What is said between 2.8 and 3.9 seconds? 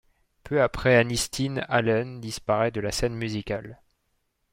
la scène musicale.